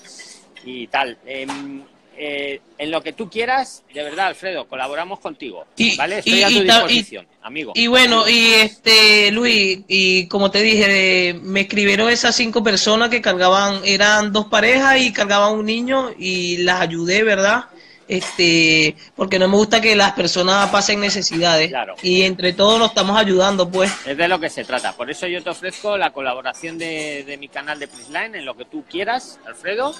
y 0.65 0.87
tal. 0.87 1.17
Em, 1.25 1.83
eh, 2.17 2.61
en 2.77 2.91
lo 2.91 3.01
que 3.01 3.13
tú 3.13 3.29
quieras, 3.29 3.83
de 3.93 4.03
verdad, 4.03 4.27
Alfredo, 4.27 4.67
colaboramos 4.67 5.19
contigo. 5.19 5.65
¿Vale? 5.97 6.19
Estoy 6.19 6.43
a 6.43 6.47
tu 6.47 6.61
disposición, 6.61 7.27
amigo. 7.41 7.73
Y 7.75 7.87
bueno, 7.87 8.27
y 8.27 8.53
este, 8.53 9.31
Luis, 9.31 9.79
y 9.87 10.27
como 10.27 10.51
te 10.51 10.61
dije, 10.61 11.37
me 11.41 11.61
escribieron 11.61 12.09
esas 12.09 12.35
cinco 12.35 12.63
personas 12.63 13.09
que 13.09 13.21
cargaban, 13.21 13.81
eran 13.85 14.31
dos 14.31 14.45
parejas 14.45 15.01
y 15.01 15.11
cargaban 15.11 15.53
un 15.53 15.65
niño 15.65 16.11
y 16.17 16.57
las 16.57 16.81
ayudé, 16.81 17.23
¿verdad? 17.23 17.65
Este, 18.07 18.95
porque 19.15 19.39
no 19.39 19.47
me 19.47 19.55
gusta 19.55 19.81
que 19.81 19.95
las 19.95 20.13
personas 20.13 20.69
pasen 20.69 20.99
necesidades. 20.99 21.69
Claro. 21.69 21.95
Y 22.01 22.23
entre 22.23 22.53
todos 22.53 22.79
nos 22.79 22.89
estamos 22.89 23.17
ayudando, 23.17 23.69
pues. 23.69 23.91
Es 24.05 24.17
de 24.17 24.27
lo 24.27 24.39
que 24.39 24.49
se 24.49 24.63
trata. 24.63 24.93
Por 24.93 25.09
eso 25.09 25.27
yo 25.27 25.41
te 25.43 25.49
ofrezco 25.49 25.97
la 25.97 26.11
colaboración 26.11 26.77
de, 26.77 27.23
de 27.25 27.37
mi 27.37 27.47
canal 27.47 27.79
de 27.79 27.87
Prisline 27.87 28.35
en 28.35 28.45
lo 28.45 28.55
que 28.55 28.65
tú 28.65 28.83
quieras, 28.89 29.39
Alfredo 29.45 29.93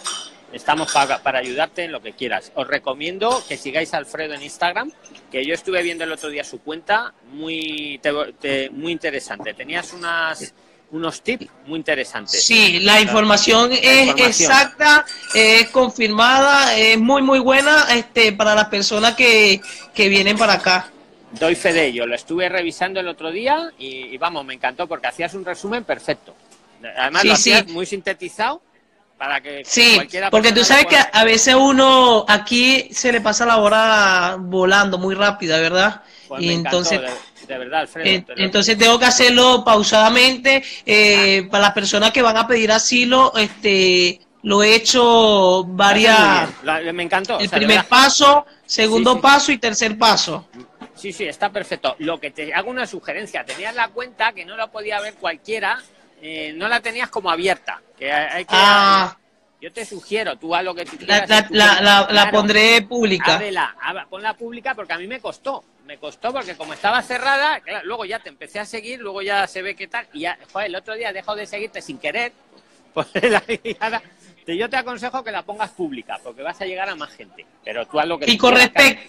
Estamos 0.56 0.94
para, 0.94 1.38
ayudarte 1.38 1.84
en 1.84 1.92
lo 1.92 2.02
que 2.02 2.14
quieras. 2.14 2.52
Os 2.56 2.66
recomiendo 2.66 3.44
que 3.48 3.58
sigáis 3.58 3.94
a 3.94 3.98
Alfredo 3.98 4.36
en 4.36 4.42
Instagram, 4.42 4.92
que 5.30 5.46
yo 5.46 5.54
estuve 5.54 5.84
viendo 5.84 6.04
el 6.04 6.12
otro 6.14 6.30
día 6.30 6.46
su 6.46 6.60
cuenta, 6.62 7.14
muy, 7.32 8.00
muy 8.72 8.92
interesante. 8.94 9.54
Tenías 9.54 9.92
unas 9.92 10.54
unos 10.92 11.22
tips 11.22 11.48
muy 11.66 11.78
interesantes. 11.78 12.44
Sí, 12.44 12.80
la 12.80 13.02
información 13.02 13.72
es 13.72 14.14
exacta, 14.18 15.06
es 15.34 15.70
confirmada, 15.70 16.76
es 16.78 16.98
muy 16.98 17.22
muy 17.22 17.40
buena 17.40 17.88
este 17.94 18.32
para 18.32 18.56
las 18.56 18.68
personas 18.68 19.16
que, 19.16 19.62
vienen 19.96 20.38
para 20.38 20.54
acá. 20.54 20.92
Doy 21.32 21.56
fe 21.56 21.74
de 21.74 21.88
ello, 21.88 22.06
lo 22.06 22.16
estuve 22.16 22.48
revisando 22.48 23.00
el 23.00 23.08
otro 23.08 23.32
día 23.32 23.72
y, 23.78 24.18
vamos, 24.18 24.46
me 24.46 24.54
encantó 24.54 24.88
porque 24.88 25.08
hacías 25.08 25.34
un 25.34 25.44
resumen 25.44 25.84
perfecto. 25.84 26.34
Además 26.98 27.26
lo 27.26 27.34
hacías 27.34 27.68
muy 27.68 27.86
sintetizado 27.86 28.62
para 29.18 29.42
que 29.42 29.64
sí, 29.64 30.00
porque 30.30 30.52
tú 30.52 30.64
sabes 30.64 30.88
que 30.88 30.98
a 30.98 31.24
veces 31.24 31.56
uno 31.56 32.26
aquí 32.28 32.90
se 32.92 33.12
le 33.12 33.22
pasa 33.22 33.46
la 33.46 33.58
hora 33.58 34.36
volando 34.38 34.98
muy 34.98 35.16
rápida, 35.16 35.60
¿verdad? 35.60 36.02
Pues 36.28 36.42
y 36.42 36.52
entonces 36.52 37.00
de, 37.48 37.58
verdad, 37.58 37.82
Alfredo, 37.82 38.26
entonces 38.36 38.78
tengo 38.78 39.00
que 39.00 39.06
hacerlo 39.06 39.64
pausadamente 39.64 40.64
eh, 40.86 41.48
para 41.50 41.66
las 41.66 41.74
personas 41.74 42.12
que 42.12 42.22
van 42.22 42.36
a 42.36 42.48
pedir 42.48 42.72
asilo, 42.72 43.32
este 43.38 44.20
lo 44.44 44.62
he 44.62 44.76
hecho 44.76 45.64
varias 45.64 46.50
me 46.94 47.04
encantó 47.04 47.40
el 47.40 47.50
primer 47.50 47.86
paso 47.86 48.46
segundo 48.66 49.22
paso 49.22 49.52
y 49.52 49.58
tercer 49.58 49.98
paso. 49.98 50.48
Sí 50.96 51.12
sí 51.12 51.26
está 51.26 51.50
perfecto. 51.50 51.96
Lo 52.00 52.20
que 52.20 52.32
te 52.32 52.54
hago 52.54 52.70
una 52.70 52.88
sugerencia 52.88 53.44
tenías 53.44 53.76
la 53.76 53.90
cuenta 53.90 54.34
que 54.34 54.46
no 54.46 54.56
la 54.56 54.68
podía 54.68 55.00
ver 55.02 55.16
cualquiera 55.16 55.82
eh, 56.28 56.54
no 56.54 56.68
la 56.68 56.80
tenías 56.80 57.10
como 57.10 57.30
abierta. 57.30 57.80
Que 58.00 58.12
hay, 58.12 58.46
que, 58.46 58.56
ah. 58.56 59.16
Yo 59.62 59.72
te 59.72 59.86
sugiero, 59.86 60.36
tú 60.38 60.56
a 60.56 60.64
lo 60.64 60.74
que 60.74 60.86
La, 61.06 62.30
pondré 62.32 62.82
pública. 62.82 63.36
Ábrela, 63.36 63.76
ponla 64.10 64.34
pública 64.34 64.74
porque 64.74 64.94
a 64.94 64.98
mí 64.98 65.06
me 65.06 65.20
costó. 65.20 65.64
Me 65.86 65.98
costó 65.98 66.34
porque 66.34 66.56
como 66.56 66.74
estaba 66.74 67.04
cerrada, 67.04 67.62
luego 67.84 68.06
ya 68.06 68.18
te 68.18 68.30
empecé 68.30 68.60
a 68.60 68.66
seguir, 68.66 69.00
luego 69.00 69.22
ya 69.22 69.46
se 69.46 69.62
ve 69.62 69.76
qué 69.76 69.88
tal. 69.88 70.08
Y 70.14 70.22
ya, 70.22 70.40
el 70.66 70.76
otro 70.76 70.96
día 70.96 71.14
dejo 71.14 71.36
de 71.36 71.46
seguirte 71.46 71.82
sin 71.82 71.98
querer. 72.00 72.32
Pues, 74.46 74.60
yo 74.60 74.70
te 74.70 74.78
aconsejo 74.78 75.24
que 75.24 75.32
la 75.32 75.42
pongas 75.42 75.72
pública, 75.72 76.20
porque 76.24 76.44
vas 76.44 76.62
a 76.62 76.66
llegar 76.66 76.88
a 76.88 76.96
más 76.96 77.10
gente. 77.10 77.46
Pero 77.64 77.86
tú 77.88 78.00
haz 78.00 78.08
lo 78.08 78.20
que 78.20 78.32
Y 78.32 78.38
con 78.38 78.54
respecto... 78.54 79.02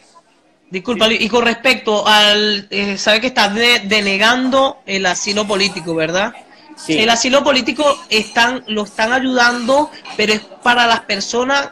Disculpa, 0.71 1.13
y 1.13 1.29
con 1.29 1.45
respecto 1.45 2.09
al, 2.09 2.67
eh, 2.71 2.97
sabe 2.99 3.21
que 3.21 3.29
estás 3.29 3.55
denegando 3.55 4.81
el 4.87 5.07
asilo 5.07 5.47
político, 5.47 5.95
¿verdad? 5.95 6.35
Sí. 6.77 6.99
El 6.99 7.09
asilo 7.09 7.43
político 7.43 7.99
están, 8.11 8.63
lo 8.69 8.85
están 8.85 9.13
ayudando, 9.13 9.91
pero 10.17 10.35
es 10.35 10.41
para 10.41 10.87
las 10.87 11.01
personas 11.01 11.71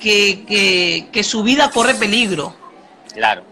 que, 0.00 0.44
que, 0.46 1.08
que 1.12 1.22
su 1.22 1.42
vida 1.42 1.70
corre 1.70 1.94
peligro. 1.94 2.56
Claro. 3.12 3.44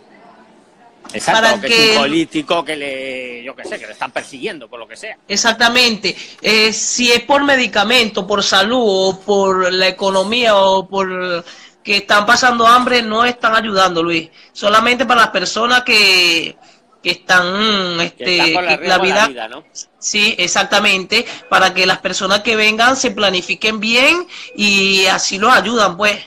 Exacto, 1.12 1.60
que, 1.68 1.92
es 1.92 1.96
un 1.96 2.02
político 2.02 2.64
que 2.64 2.76
le, 2.76 3.44
yo 3.44 3.54
qué 3.54 3.64
sé, 3.64 3.78
que 3.78 3.86
le 3.86 3.92
están 3.92 4.10
persiguiendo 4.10 4.68
por 4.68 4.80
lo 4.80 4.88
que 4.88 4.96
sea. 4.96 5.16
Exactamente. 5.28 6.16
Eh, 6.42 6.72
si 6.72 7.12
es 7.12 7.20
por 7.20 7.44
medicamento, 7.44 8.26
por 8.26 8.42
salud 8.42 8.82
o 8.82 9.20
por 9.20 9.72
la 9.72 9.88
economía 9.88 10.56
o 10.56 10.88
por 10.88 11.44
que 11.84 11.98
están 11.98 12.24
pasando 12.24 12.66
hambre, 12.66 13.02
no 13.02 13.24
están 13.24 13.54
ayudando, 13.54 14.02
Luis. 14.02 14.30
Solamente 14.52 15.04
para 15.04 15.20
las 15.20 15.30
personas 15.30 15.84
que, 15.84 16.56
que 17.04 17.10
están, 17.10 18.00
este, 18.00 18.54
la, 18.54 18.98
vida, 18.98 19.46
¿no? 19.46 19.62
Sí, 19.98 20.34
exactamente, 20.38 21.26
para 21.50 21.74
que 21.74 21.84
las 21.84 21.98
personas 21.98 22.40
que 22.40 22.56
vengan 22.56 22.96
se 22.96 23.10
planifiquen 23.10 23.78
bien 23.78 24.26
y 24.56 25.04
así 25.04 25.38
los 25.38 25.52
ayudan, 25.52 25.98
pues. 25.98 26.18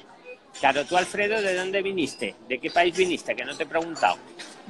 Claro, 0.60 0.86
tú 0.86 0.96
Alfredo, 0.96 1.42
¿de 1.42 1.56
dónde 1.56 1.82
viniste? 1.82 2.36
¿De 2.48 2.60
qué 2.60 2.70
país 2.70 2.96
viniste? 2.96 3.36
Que 3.36 3.44
no 3.44 3.58
te 3.58 3.64
he 3.64 3.66
preguntado. 3.66 4.18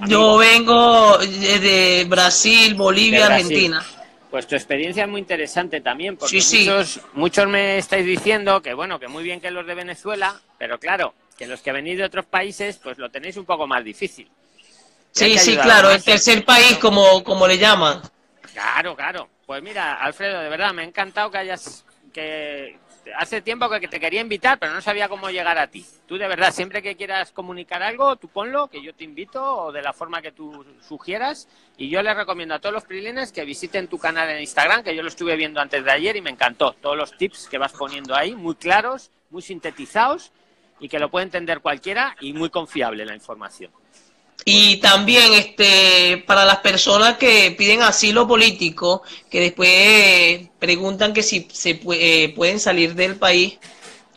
Yo 0.08 0.38
vengo 0.38 1.18
de 1.18 2.06
Brasil, 2.08 2.74
Bolivia, 2.76 3.26
Argentina. 3.26 3.86
Pues 4.32 4.48
tu 4.48 4.56
experiencia 4.56 5.04
es 5.04 5.10
muy 5.10 5.20
interesante 5.20 5.82
también, 5.82 6.16
porque 6.16 6.38
muchos, 6.38 7.02
muchos 7.14 7.48
me 7.48 7.78
estáis 7.78 8.06
diciendo 8.06 8.62
que 8.62 8.74
bueno, 8.74 8.98
que 8.98 9.10
muy 9.10 9.24
bien 9.24 9.42
que 9.42 9.52
los 9.52 9.68
de 9.68 9.76
Venezuela, 9.76 10.40
pero 10.58 10.80
claro, 10.80 11.14
que 11.38 11.48
los 11.48 11.62
que 11.62 11.74
venís 11.74 11.98
de 11.98 12.06
otros 12.06 12.26
países, 12.26 12.80
pues 12.82 12.98
lo 12.98 13.10
tenéis 13.10 13.36
un 13.36 13.46
poco 13.46 13.68
más 13.68 13.84
difícil. 13.84 14.30
Sí, 15.18 15.38
sí, 15.40 15.58
claro, 15.58 15.90
el 15.90 16.04
tercer 16.04 16.46
país, 16.46 16.78
como, 16.78 17.24
como 17.24 17.48
le 17.48 17.58
llaman. 17.58 18.02
Claro, 18.54 18.96
claro. 18.96 19.28
Pues 19.48 19.64
mira, 19.64 19.96
Alfredo, 19.96 20.42
de 20.42 20.50
verdad, 20.50 20.74
me 20.74 20.84
ha 20.84 20.86
encantado 20.86 21.32
que 21.32 21.40
hayas, 21.40 21.86
que, 22.14 22.78
hace 23.18 23.42
tiempo 23.42 23.68
que 23.68 23.88
te 23.88 24.00
quería 24.00 24.22
invitar, 24.22 24.60
pero 24.60 24.74
no 24.74 24.82
sabía 24.82 25.10
cómo 25.10 25.32
llegar 25.32 25.58
a 25.58 25.68
ti. 25.68 25.84
Tú 26.06 26.20
de 26.20 26.28
verdad, 26.28 26.54
siempre 26.54 26.84
que 26.84 26.96
quieras 26.96 27.32
comunicar 27.32 27.82
algo, 27.82 28.16
tú 28.18 28.28
ponlo, 28.28 28.68
que 28.68 28.84
yo 28.84 28.94
te 28.94 29.06
invito, 29.06 29.44
o 29.44 29.72
de 29.72 29.82
la 29.82 29.92
forma 29.92 30.22
que 30.22 30.32
tú 30.32 30.64
sugieras. 30.88 31.48
Y 31.78 31.90
yo 31.90 32.04
les 32.04 32.16
recomiendo 32.16 32.54
a 32.54 32.60
todos 32.60 32.74
los 32.74 32.84
prilines 32.84 33.32
que 33.32 33.44
visiten 33.44 33.88
tu 33.88 33.98
canal 33.98 34.30
en 34.30 34.42
Instagram, 34.42 34.84
que 34.84 34.96
yo 34.96 35.02
lo 35.02 35.10
estuve 35.10 35.36
viendo 35.36 35.60
antes 35.60 35.84
de 35.84 35.92
ayer 35.92 36.16
y 36.16 36.22
me 36.22 36.30
encantó. 36.30 36.74
Todos 36.74 36.96
los 36.96 37.18
tips 37.18 37.48
que 37.48 37.58
vas 37.58 37.74
poniendo 37.74 38.16
ahí, 38.16 38.36
muy 38.36 38.56
claros, 38.56 39.10
muy 39.32 39.42
sintetizados 39.42 40.32
y 40.80 40.90
que 40.90 41.00
lo 41.00 41.10
puede 41.10 41.26
entender 41.26 41.62
cualquiera 41.62 42.16
y 42.20 42.34
muy 42.34 42.52
confiable 42.52 43.04
la 43.06 43.16
información. 43.16 43.72
Y 44.46 44.78
también 44.78 45.34
este 45.34 46.24
para 46.26 46.46
las 46.46 46.60
personas 46.60 47.18
que 47.18 47.54
piden 47.58 47.82
asilo 47.82 48.28
político, 48.28 49.04
que 49.30 49.42
después 49.42 50.50
preguntan 50.58 51.14
que 51.14 51.24
si 51.24 51.48
se 51.52 51.80
eh, 51.92 52.34
pueden 52.36 52.60
salir 52.60 52.96
del 52.96 53.18
país, 53.18 53.58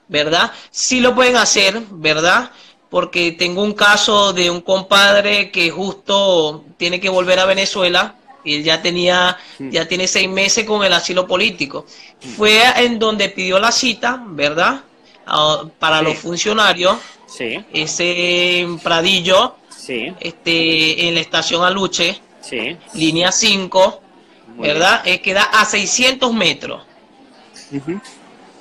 ¿verdad? 0.08 0.52
Sí 0.70 1.00
lo 1.00 1.14
pueden 1.14 1.36
hacer, 1.36 1.82
¿verdad? 1.90 2.52
Porque 2.90 3.32
tengo 3.32 3.62
un 3.62 3.72
caso 3.72 4.32
de 4.32 4.50
un 4.50 4.60
compadre 4.60 5.50
que 5.50 5.70
justo 5.70 6.64
tiene 6.76 7.00
que 7.00 7.08
volver 7.08 7.38
a 7.38 7.44
Venezuela 7.44 8.16
y 8.44 8.56
él 8.56 8.64
ya 8.64 8.82
tenía, 8.82 9.36
mm. 9.58 9.70
ya 9.70 9.86
tiene 9.86 10.06
seis 10.06 10.28
meses 10.28 10.64
con 10.64 10.84
el 10.84 10.92
asilo 10.92 11.26
político. 11.26 11.86
Mm. 12.22 12.28
Fue 12.30 12.62
en 12.76 12.98
donde 12.98 13.28
pidió 13.28 13.58
la 13.58 13.72
cita, 13.72 14.22
¿verdad? 14.26 14.82
Para 15.78 16.02
los 16.02 16.18
funcionarios. 16.18 16.98
Sí. 17.26 17.64
Ese 17.72 18.66
Pradillo 18.82 19.54
este, 19.88 21.08
en 21.08 21.14
la 21.14 21.20
estación 21.20 21.64
Aluche, 21.64 22.20
línea 22.94 23.32
5, 23.32 24.02
¿verdad? 24.58 25.02
Eh, 25.04 25.20
queda 25.20 25.44
a 25.44 25.64
600 25.64 26.32
metros. 26.32 26.82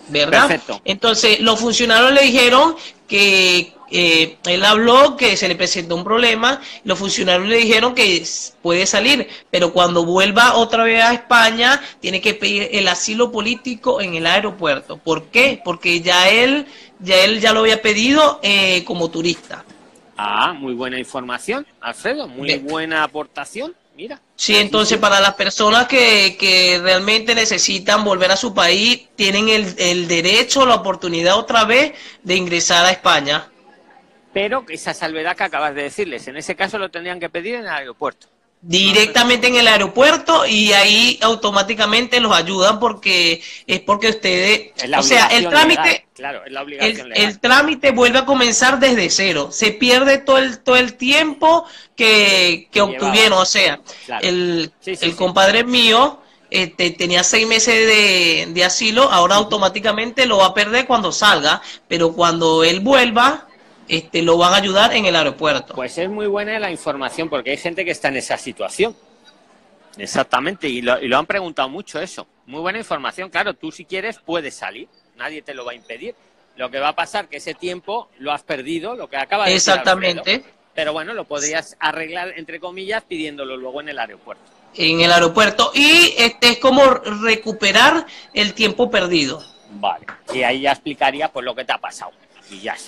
¿Verdad? 0.09 0.59
Entonces, 0.85 1.39
los 1.39 1.59
funcionarios 1.59 2.11
le 2.13 2.21
dijeron 2.23 2.75
que 3.07 3.73
eh, 3.91 4.37
él 4.45 4.65
habló 4.65 5.17
que 5.17 5.35
se 5.35 5.47
le 5.47 5.55
presentó 5.55 5.95
un 5.95 6.03
problema, 6.03 6.61
los 6.83 6.99
funcionarios 6.99 7.47
le 7.47 7.57
dijeron 7.57 7.95
que 7.95 8.23
puede 8.61 8.85
salir, 8.85 9.27
pero 9.49 9.73
cuando 9.73 10.05
vuelva 10.05 10.55
otra 10.55 10.83
vez 10.83 11.03
a 11.03 11.13
España 11.13 11.81
tiene 11.99 12.21
que 12.21 12.35
pedir 12.35 12.69
el 12.71 12.87
asilo 12.87 13.31
político 13.31 14.01
en 14.01 14.15
el 14.15 14.27
aeropuerto. 14.27 14.97
¿Por 14.97 15.25
qué? 15.25 15.59
Porque 15.63 16.01
ya 16.01 16.29
él 16.29 16.67
ya 16.99 17.17
él 17.23 17.39
ya 17.39 17.53
lo 17.53 17.61
había 17.61 17.81
pedido 17.81 18.39
eh, 18.43 18.83
como 18.83 19.09
turista. 19.09 19.65
Ah, 20.21 20.51
muy 20.51 20.73
buena 20.73 20.99
información, 20.99 21.65
Alfredo, 21.79 22.27
muy 22.27 22.57
buena 22.57 23.03
aportación. 23.03 23.73
Mira. 23.95 24.19
Sí, 24.35 24.57
entonces 24.57 24.97
para 24.97 25.21
las 25.21 25.35
personas 25.35 25.87
que, 25.87 26.35
que 26.37 26.77
realmente 26.81 27.33
necesitan 27.33 28.03
volver 28.03 28.29
a 28.29 28.35
su 28.35 28.53
país, 28.53 29.07
tienen 29.15 29.47
el, 29.47 29.73
el 29.77 30.09
derecho, 30.09 30.65
la 30.65 30.75
oportunidad 30.75 31.37
otra 31.37 31.63
vez 31.63 31.93
de 32.21 32.35
ingresar 32.35 32.85
a 32.85 32.91
España. 32.91 33.47
Pero 34.33 34.65
esa 34.67 34.93
salvedad 34.93 35.37
que 35.37 35.43
acabas 35.43 35.73
de 35.73 35.83
decirles, 35.83 36.27
en 36.27 36.35
ese 36.35 36.53
caso 36.53 36.77
lo 36.77 36.91
tendrían 36.91 37.21
que 37.21 37.29
pedir 37.29 37.55
en 37.55 37.61
el 37.61 37.69
aeropuerto 37.69 38.27
directamente 38.61 39.47
en 39.47 39.55
el 39.55 39.67
aeropuerto 39.67 40.45
y 40.45 40.73
ahí 40.73 41.17
automáticamente 41.21 42.19
los 42.19 42.33
ayudan 42.33 42.79
porque 42.79 43.41
es 43.65 43.79
porque 43.79 44.09
ustedes, 44.09 44.71
o 44.97 45.01
sea, 45.01 45.27
el 45.27 45.47
trámite, 45.47 46.07
claro, 46.13 46.41
el, 46.45 47.39
trámite 47.39 47.91
vuelve 47.91 48.19
a 48.19 48.25
comenzar 48.25 48.79
desde 48.79 49.09
cero, 49.09 49.49
se 49.51 49.71
pierde 49.71 50.17
todo 50.17 50.39
el 50.39 50.59
todo 50.59 50.75
el 50.75 50.95
tiempo 50.95 51.65
que, 51.95 52.67
que 52.69 52.81
obtuvieron, 52.81 53.39
o 53.39 53.45
sea, 53.45 53.79
el, 54.21 54.71
el 54.85 55.15
compadre 55.15 55.63
mío 55.63 56.19
este, 56.51 56.91
tenía 56.91 57.23
seis 57.23 57.47
meses 57.47 57.87
de, 57.87 58.49
de 58.51 58.63
asilo, 58.65 59.03
ahora 59.03 59.35
automáticamente 59.35 60.25
lo 60.25 60.39
va 60.39 60.47
a 60.47 60.53
perder 60.53 60.85
cuando 60.85 61.13
salga, 61.13 61.61
pero 61.87 62.11
cuando 62.11 62.65
él 62.65 62.81
vuelva 62.81 63.48
este, 63.89 64.21
lo 64.21 64.37
van 64.37 64.53
a 64.53 64.57
ayudar 64.57 64.95
en 64.95 65.05
el 65.05 65.15
aeropuerto. 65.15 65.73
Pues 65.73 65.97
es 65.97 66.09
muy 66.09 66.27
buena 66.27 66.57
la 66.59 66.71
información 66.71 67.27
porque 67.27 67.51
hay 67.51 67.57
gente 67.57 67.83
que 67.83 67.91
está 67.91 68.07
en 68.07 68.17
esa 68.17 68.37
situación. 68.37 68.95
Exactamente, 69.97 70.69
y 70.69 70.81
lo, 70.81 71.17
han 71.17 71.25
preguntado 71.25 71.67
mucho 71.67 71.99
eso. 71.99 72.25
Muy 72.45 72.61
buena 72.61 72.77
información, 72.77 73.29
claro, 73.29 73.53
tú 73.53 73.71
si 73.71 73.85
quieres 73.85 74.19
puedes 74.19 74.55
salir, 74.55 74.87
nadie 75.17 75.41
te 75.41 75.53
lo 75.53 75.65
va 75.65 75.73
a 75.73 75.75
impedir. 75.75 76.15
Lo 76.55 76.69
que 76.69 76.79
va 76.79 76.89
a 76.89 76.95
pasar 76.95 77.27
que 77.27 77.37
ese 77.37 77.53
tiempo 77.53 78.09
lo 78.19 78.31
has 78.31 78.43
perdido, 78.43 78.95
lo 78.95 79.09
que 79.09 79.17
acaba 79.17 79.45
de 79.45 79.55
Exactamente. 79.55 80.43
pero 80.73 80.93
bueno, 80.93 81.13
lo 81.13 81.25
podrías 81.25 81.75
arreglar, 81.79 82.33
entre 82.37 82.59
comillas, 82.59 83.03
pidiéndolo 83.03 83.57
luego 83.57 83.81
en 83.81 83.89
el 83.89 83.99
aeropuerto. 83.99 84.43
En 84.75 85.01
el 85.01 85.11
aeropuerto. 85.11 85.71
Y 85.73 86.13
este 86.17 86.49
es 86.49 86.57
como 86.59 86.83
recuperar 86.85 88.05
el 88.33 88.53
tiempo 88.53 88.91
perdido. 88.91 89.43
Vale. 89.71 90.05
Y 90.33 90.43
ahí 90.43 90.61
ya 90.61 90.71
explicaría 90.71 91.29
pues 91.31 91.45
lo 91.45 91.55
que 91.55 91.65
te 91.65 91.73
ha 91.73 91.77
pasado. 91.77 92.11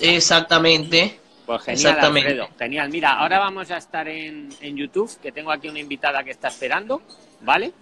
Exactamente. 0.00 1.18
Pues 1.46 1.62
genial, 1.62 1.98
Alfredo. 2.00 2.48
Genial. 2.58 2.88
Mira, 2.90 3.12
ahora 3.14 3.38
vamos 3.38 3.70
a 3.70 3.76
estar 3.76 4.08
en, 4.08 4.48
en 4.60 4.76
YouTube, 4.76 5.10
que 5.20 5.32
tengo 5.32 5.50
aquí 5.50 5.68
una 5.68 5.80
invitada 5.80 6.22
que 6.22 6.30
está 6.30 6.48
esperando, 6.48 7.02
¿vale? 7.40 7.72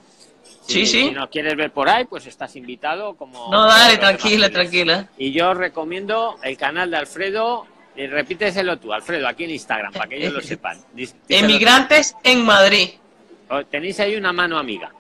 sí, 0.67 0.87
sí. 0.87 1.09
Si 1.09 1.11
no 1.11 1.29
quieres 1.29 1.57
ver 1.57 1.73
por 1.73 1.89
ahí, 1.89 2.05
pues 2.05 2.27
estás 2.27 2.55
invitado 2.57 3.15
como... 3.15 3.51
No, 3.51 3.67
dale, 3.67 3.99
tranquila, 3.99 4.51
tranquila. 4.51 5.09
Y 5.19 5.33
yo 5.33 5.51
os 5.51 5.57
recomiendo 5.57 6.37
el 6.43 6.57
canal 6.57 6.91
de 6.91 6.97
Alfredo, 6.97 7.67
y 7.97 8.07
repíteselo 8.07 8.79
tú, 8.79 8.93
Alfredo, 8.93 9.29
aquí 9.29 9.45
en 9.45 9.51
Instagram, 9.51 9.93
para 9.93 10.09
que 10.09 10.17
ellos 10.17 10.33
lo 10.33 10.41
sepan. 10.43 10.79
Emigrantes 11.29 12.17
en 12.23 12.45
Madrid. 12.45 12.91
Tenéis 13.71 13.99
ahí 14.01 14.17
una 14.17 14.33
mano 14.33 14.59
amiga. 14.59 14.93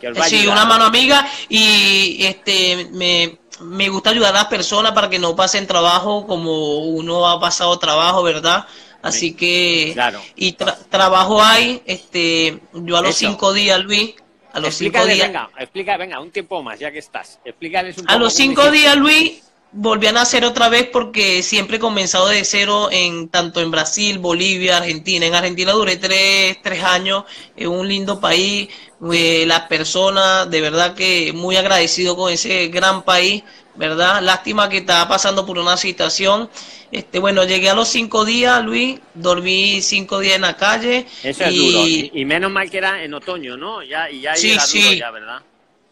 Que 0.00 0.08
os 0.08 0.18
va 0.18 0.24
sí, 0.24 0.46
una 0.46 0.64
mano 0.64 0.84
amiga 0.84 1.26
y 1.48 2.24
este 2.24 2.88
me 2.92 3.36
me 3.60 3.88
gusta 3.88 4.10
ayudar 4.10 4.34
a 4.34 4.38
las 4.38 4.46
personas 4.46 4.92
para 4.92 5.08
que 5.08 5.18
no 5.18 5.34
pasen 5.36 5.66
trabajo 5.66 6.26
como 6.26 6.78
uno 6.78 7.28
ha 7.28 7.40
pasado 7.40 7.78
trabajo, 7.78 8.22
¿verdad? 8.22 8.66
Así 9.02 9.34
que, 9.34 9.92
claro. 9.94 10.20
y 10.34 10.52
trabajo 10.52 11.42
hay, 11.42 11.82
este, 11.86 12.60
yo 12.72 12.96
a 12.96 13.02
los 13.02 13.14
cinco 13.14 13.52
días, 13.52 13.78
Luis, 13.80 14.14
a 14.52 14.60
los 14.60 14.74
cinco 14.74 15.04
días. 15.06 15.28
Venga, 15.28 15.50
explica, 15.58 15.96
venga, 15.96 16.20
un 16.20 16.30
tiempo 16.30 16.62
más, 16.62 16.78
ya 16.78 16.90
que 16.90 16.98
estás. 16.98 17.38
Explícales 17.44 17.96
un 17.98 18.04
poco. 18.04 18.14
A 18.14 18.18
los 18.18 18.34
cinco 18.34 18.70
días, 18.70 18.96
Luis, 18.96 19.42
volví 19.72 20.06
a 20.06 20.12
nacer 20.12 20.44
otra 20.44 20.68
vez 20.68 20.88
porque 20.90 21.42
siempre 21.42 21.76
he 21.76 21.80
comenzado 21.80 22.28
de 22.28 22.44
cero 22.44 22.88
en 22.90 23.28
tanto 23.28 23.60
en 23.60 23.70
Brasil, 23.70 24.18
Bolivia, 24.18 24.78
Argentina. 24.78 25.26
En 25.26 25.34
Argentina 25.34 25.72
duré 25.72 25.96
tres, 25.96 26.58
tres 26.62 26.82
años, 26.82 27.24
en 27.56 27.68
un 27.68 27.86
lindo 27.86 28.20
país, 28.20 28.68
eh, 29.12 29.44
las 29.46 29.62
personas, 29.62 30.50
de 30.50 30.60
verdad 30.60 30.94
que 30.94 31.32
muy 31.32 31.56
agradecido 31.56 32.16
con 32.16 32.32
ese 32.32 32.68
gran 32.68 33.02
país, 33.02 33.42
¿verdad? 33.76 34.22
Lástima 34.22 34.68
que 34.68 34.78
estaba 34.78 35.08
pasando 35.08 35.46
por 35.46 35.58
una 35.58 35.76
situación. 35.76 36.50
Este, 36.90 37.18
bueno, 37.18 37.44
llegué 37.44 37.68
a 37.68 37.74
los 37.74 37.88
cinco 37.88 38.24
días, 38.24 38.64
Luis, 38.64 38.98
dormí 39.14 39.82
cinco 39.82 40.20
días 40.20 40.36
en 40.36 40.42
la 40.42 40.56
calle. 40.56 41.06
Eso 41.22 41.44
es 41.44 41.54
duro. 41.54 41.86
Y, 41.86 42.24
menos 42.24 42.50
mal 42.50 42.70
que 42.70 42.78
era 42.78 43.04
en 43.04 43.12
otoño, 43.12 43.56
¿no? 43.56 43.82
Ya, 43.82 44.10
y 44.10 44.22
ya 44.22 44.34
sí, 44.34 44.58
sí. 44.58 44.98
ya, 44.98 45.10
¿verdad? 45.10 45.42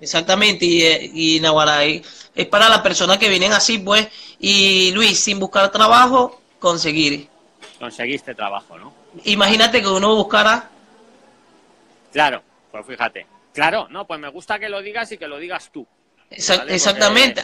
Exactamente, 0.00 0.64
y, 0.64 0.82
eh, 0.82 1.10
y 1.14 1.40
Naguará, 1.40 1.84
es 1.84 2.46
para 2.50 2.68
las 2.68 2.80
personas 2.80 3.18
que 3.18 3.28
vienen 3.28 3.52
así, 3.52 3.78
pues, 3.78 4.08
y 4.38 4.92
Luis, 4.92 5.18
sin 5.18 5.38
buscar 5.38 5.70
trabajo, 5.70 6.40
conseguir. 6.58 7.28
Conseguiste 7.78 8.34
trabajo, 8.34 8.78
¿no? 8.78 8.92
Imagínate 9.24 9.80
que 9.80 9.88
uno 9.88 10.14
buscara... 10.14 10.70
Claro, 12.12 12.42
pues 12.70 12.86
fíjate. 12.86 13.26
Claro, 13.52 13.86
no, 13.88 14.06
pues 14.06 14.20
me 14.20 14.28
gusta 14.28 14.58
que 14.58 14.68
lo 14.68 14.82
digas 14.82 15.10
y 15.12 15.18
que 15.18 15.28
lo 15.28 15.38
digas 15.38 15.70
tú. 15.72 15.86
Exactamente. 16.30 17.42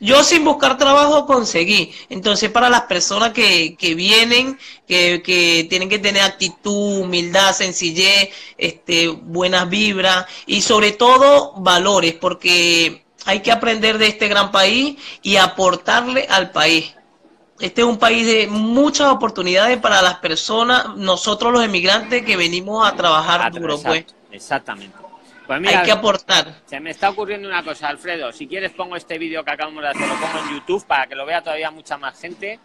Yo 0.00 0.24
sin 0.24 0.44
buscar 0.44 0.78
trabajo 0.78 1.26
conseguí. 1.26 1.94
Entonces, 2.08 2.50
para 2.50 2.68
las 2.68 2.82
personas 2.82 3.30
que, 3.30 3.76
que 3.76 3.94
vienen, 3.94 4.58
que, 4.88 5.22
que, 5.22 5.64
tienen 5.70 5.88
que 5.88 6.00
tener 6.00 6.22
actitud, 6.22 7.02
humildad, 7.02 7.52
sencillez, 7.52 8.30
este, 8.58 9.06
buenas 9.08 9.68
vibras 9.70 10.26
y 10.44 10.62
sobre 10.62 10.90
todo 10.90 11.52
valores, 11.58 12.14
porque 12.14 13.04
hay 13.26 13.40
que 13.40 13.52
aprender 13.52 13.98
de 13.98 14.08
este 14.08 14.26
gran 14.26 14.50
país 14.50 14.96
y 15.22 15.36
aportarle 15.36 16.26
al 16.28 16.50
país. 16.50 16.92
Este 17.60 17.82
es 17.82 17.86
un 17.86 17.98
país 17.98 18.26
de 18.26 18.48
muchas 18.48 19.06
oportunidades 19.06 19.78
para 19.78 20.02
las 20.02 20.16
personas, 20.16 20.96
nosotros 20.96 21.52
los 21.52 21.64
emigrantes 21.64 22.24
que 22.24 22.36
venimos 22.36 22.84
a 22.84 22.96
trabajar 22.96 23.52
duro, 23.52 23.80
pues. 23.80 24.04
Exactamente. 24.32 24.96
Pues 25.46 25.66
Hay 25.66 25.84
que 25.84 25.92
aportar. 25.92 26.62
Se 26.66 26.80
me 26.80 26.90
está 26.90 27.10
ocurriendo 27.10 27.48
una 27.48 27.62
cosa, 27.62 27.88
Alfredo. 27.88 28.32
Si 28.32 28.46
quieres 28.46 28.72
pongo 28.72 28.96
este 28.96 29.18
vídeo 29.18 29.44
que 29.44 29.50
acabamos 29.50 29.82
de 29.82 29.88
hacer, 29.90 30.08
lo 30.08 30.14
pongo 30.14 30.38
en 30.38 30.54
YouTube 30.54 30.86
para 30.86 31.06
que 31.06 31.14
lo 31.14 31.26
vea 31.26 31.42
todavía 31.42 31.70
mucha 31.70 31.96
más 31.96 32.18
gente. 32.18 32.58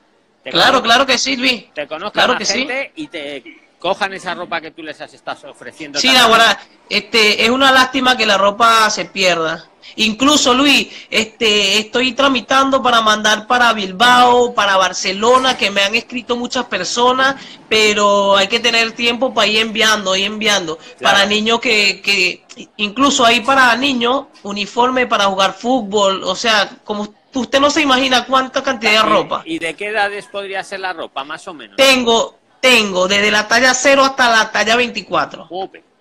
claro, 0.43 0.81
claro 0.81 1.05
que 1.05 1.17
sí, 1.17 1.36
Luis. 1.36 1.74
Te 1.74 1.88
conozca 1.88 2.12
claro 2.12 2.34
más 2.36 2.51
gente 2.51 2.91
y 2.96 3.07
te 3.07 3.43
cojan 3.79 4.13
esa 4.13 4.34
ropa 4.34 4.62
que 4.62 4.72
tú 4.72 4.84
les 4.84 5.00
has 5.01 5.13
estado 5.13 5.51
ofreciendo. 5.51 6.00
Sí, 6.00 6.15
ahora, 6.15 6.60
este, 6.89 7.43
es 7.43 7.50
una 7.50 7.72
lástima 7.72 8.17
que 8.17 8.25
la 8.25 8.38
ropa 8.38 8.89
se 8.89 9.05
pierda. 9.05 9.69
Incluso, 9.96 10.53
Luis, 10.53 10.88
este, 11.10 11.79
estoy 11.79 12.13
tramitando 12.13 12.82
para 12.84 13.01
mandar 13.01 13.48
para 13.48 13.74
Bilbao, 13.74 14.53
para 14.53 14.77
Barcelona, 14.77 15.58
que 15.58 15.72
me 15.72 15.82
han 15.82 15.96
escrito 15.96 16.36
muchas 16.36 16.65
personas, 16.65 17.36
pero 17.67 18.36
hay 18.36 18.48
que 18.48 18.60
tener 18.60 18.91
tiempo 18.91 19.34
para 19.34 19.48
ir 19.48 19.60
enviando, 19.60 20.15
ir 20.15 20.25
enviando. 20.25 20.77
Para 21.01 21.25
niños 21.25 21.60
que, 21.60 22.01
que, 22.01 22.44
incluso 22.77 23.25
hay 23.25 23.41
para 23.41 23.75
niños, 23.75 24.25
uniforme 24.44 25.08
para 25.08 25.25
jugar 25.25 25.53
fútbol, 25.53 26.24
o 26.24 26.36
sea, 26.36 26.70
como 26.84 27.13
usted 27.34 27.60
no 27.60 27.70
se 27.70 27.82
imagina 27.82 28.25
cuánta 28.25 28.63
cantidad 28.63 29.03
de 29.03 29.10
ropa. 29.10 29.41
¿Y 29.46 29.60
de 29.60 29.74
qué 29.75 29.88
edades 29.88 30.27
podría 30.27 30.63
ser 30.63 30.82
la 30.82 30.94
ropa, 30.94 31.24
más 31.24 31.48
o 31.48 31.53
menos? 31.53 31.77
Tengo, 31.77 32.38
tengo, 32.60 33.08
desde 33.08 33.32
la 33.32 33.48
talla 33.48 33.74
0 33.74 34.03
hasta 34.03 34.29
la 34.29 34.51
talla 34.51 34.75
24. 34.75 35.48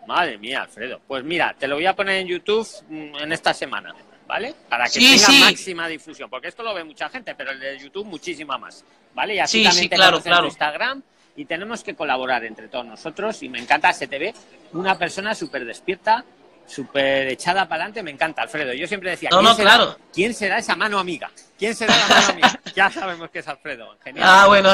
Madre 0.07 0.39
mía, 0.39 0.63
Alfredo. 0.63 1.01
Pues 1.07 1.25
mira, 1.25 1.55
te 1.59 1.67
lo 1.67 1.77
voy 1.77 1.87
a 1.87 1.95
poner 1.95 2.21
en 2.21 2.29
YouTube 2.29 2.67
mm, 2.89 3.17
en 3.17 3.33
esta 3.33 3.53
semana, 3.53 3.95
¿vale? 4.27 4.55
Para 4.69 4.87
que 4.89 5.01
tenga 5.01 5.45
máxima 5.47 5.89
difusión, 5.89 6.31
porque 6.31 6.49
esto 6.49 6.63
lo 6.63 6.75
ve 6.75 6.85
mucha 6.85 7.09
gente, 7.09 7.35
pero 7.35 7.51
el 7.51 7.61
de 7.61 7.79
YouTube 7.79 8.07
muchísima 8.07 8.59
más, 8.59 8.85
¿vale? 9.15 9.35
Y 9.35 9.39
así 9.39 9.63
también 9.63 9.89
te 9.89 9.97
claro, 9.97 10.21
claro. 10.21 10.45
en 10.45 10.47
Instagram 10.47 11.03
y 11.37 11.45
tenemos 11.45 11.83
que 11.83 11.95
colaborar 11.95 12.45
entre 12.45 12.69
todos 12.69 12.87
nosotros 12.87 13.43
y 13.43 13.49
me 13.49 13.59
encanta 13.59 13.93
STV, 13.93 14.33
una 14.73 14.97
persona 14.99 15.35
súper 15.35 15.65
despierta, 15.65 16.25
súper 16.67 17.29
echada 17.29 17.69
para 17.69 17.83
adelante, 17.83 18.03
me 18.03 18.11
encanta, 18.11 18.43
Alfredo. 18.43 18.73
Yo 18.73 18.87
siempre 18.87 19.11
decía, 19.11 19.31
no, 19.31 19.43
no, 19.43 19.55
claro. 19.55 19.99
¿quién 20.13 20.35
será 20.35 20.59
esa 20.59 20.75
mano 20.77 20.99
amiga? 20.99 21.31
¿Quién 21.59 21.75
será 21.75 21.97
la 21.97 22.09
mano 22.09 22.29
amiga? 22.29 22.61
ya 22.75 22.91
sabemos 22.91 23.31
que 23.31 23.41
es 23.41 23.49
Alfredo. 23.49 23.97
Genial. 24.03 24.27
Ah, 24.27 24.47
bueno, 24.47 24.73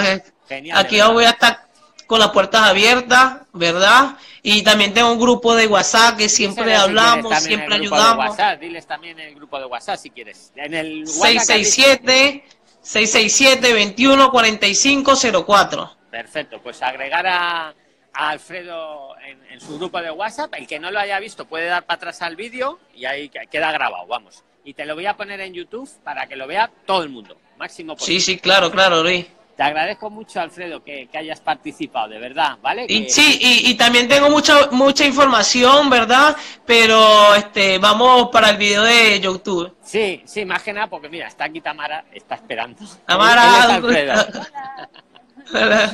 Genial, 0.49 0.79
aquí 0.79 0.97
yo 0.97 1.13
voy 1.13 1.25
a 1.25 1.31
estar 1.31 1.72
con 2.13 2.21
las 2.21 2.29
puertas 2.29 2.61
abiertas, 2.61 3.39
¿verdad? 3.55 4.19
Y 4.43 4.63
también 4.63 4.93
tengo 4.93 5.11
un 5.11 5.19
grupo 5.19 5.57
de 5.57 5.67
WhatsApp 5.67 6.19
que 6.19 6.29
siempre 6.29 6.77
hablamos, 6.77 7.43
siempre 7.43 7.77
ayudamos. 7.77 8.37
diles 8.61 8.87
también 8.87 9.19
en 9.19 9.29
el 9.29 9.35
grupo 9.35 9.59
de 9.59 9.65
WhatsApp 9.65 9.97
si 9.97 10.11
quieres. 10.11 10.53
En 10.55 10.75
el 10.75 11.07
667 11.07 12.45
667 12.83 13.97
214504. 13.97 15.97
Perfecto, 16.11 16.61
pues 16.63 16.83
agregar 16.83 17.27
a, 17.27 17.75
Alfredo 18.13 19.17
en, 19.51 19.59
su 19.59 19.79
grupo 19.79 19.99
de 20.03 20.11
WhatsApp. 20.11 20.53
El 20.59 20.67
que 20.67 20.79
no 20.79 20.91
lo 20.91 20.99
haya 20.99 21.19
visto 21.19 21.47
puede 21.47 21.65
dar 21.65 21.87
para 21.87 21.97
atrás 21.97 22.21
al 22.21 22.37
vídeo 22.37 22.79
y 22.95 23.07
ahí 23.07 23.31
queda 23.31 23.73
grabado, 23.73 24.07
vamos. 24.07 24.45
Y 24.67 24.75
te 24.75 24.85
lo 24.85 24.95
voy 24.95 25.07
a 25.07 25.17
poner 25.17 25.41
en 25.41 25.55
YouTube 25.55 25.89
para 26.05 26.27
que 26.27 26.37
lo 26.37 26.47
vea 26.47 26.71
todo 26.85 27.05
el 27.05 27.09
mundo, 27.09 27.39
máximo 27.57 27.97
posible. 27.97 28.21
Sí, 28.21 28.35
sí, 28.35 28.39
claro, 28.39 28.71
claro, 28.71 29.03
Luis. 29.03 29.27
Te 29.63 29.69
agradezco 29.69 30.11
mucho, 30.11 30.41
Alfredo, 30.41 30.83
que, 30.83 31.09
hayas 31.15 31.41
participado, 31.41 32.09
de 32.09 32.19
verdad, 32.19 32.59
¿vale? 32.61 32.85
Y, 32.89 33.09
sí, 33.09 33.39
y, 33.41 33.73
también 33.75 34.09
tengo 34.09 34.29
mucha 34.29 34.67
mucha 34.73 35.05
información, 35.05 35.89
¿verdad? 35.89 36.37
Pero 36.67 37.33
este 37.37 37.79
vamos 37.79 38.31
para 38.31 38.51
el 38.51 38.57
video 38.57 38.83
de 38.83 39.21
YouTube. 39.21 39.73
Sí, 39.81 40.21
sí, 40.25 40.45
más 40.45 40.65
que 40.65 40.73
nada, 40.73 40.89
porque 40.89 41.09
mira, 41.09 41.29
está 41.29 41.45
aquí 41.45 41.61
Tamara, 41.61 42.07
está 42.13 42.35
esperando. 42.35 42.85
Tamara. 43.07 43.81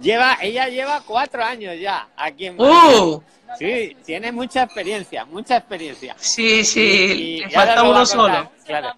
lleva, 0.00 0.38
ella 0.40 0.68
lleva 0.68 1.02
cuatro 1.04 1.44
años 1.44 1.78
ya 1.78 2.08
aquí 2.16 2.46
en 2.46 2.58
Uh. 2.58 3.22
Sí, 3.58 3.98
tiene 4.06 4.32
mucha 4.32 4.62
experiencia, 4.62 5.26
mucha 5.26 5.58
experiencia. 5.58 6.16
Sí, 6.18 6.64
sí, 6.64 7.42
falta 7.52 7.82
uno 7.82 8.06
solo. 8.06 8.50
Claro. 8.64 8.94